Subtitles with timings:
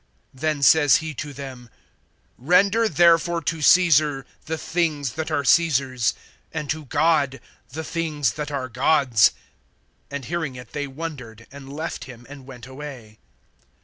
[0.33, 1.69] Then says he to them;
[2.39, 6.15] Render therefore to Caesar the things that are Caesar's,
[6.51, 7.39] and to God
[7.69, 9.31] the things that are God's.
[10.09, 13.19] (22)And hearing it they wondered, and left him and went away.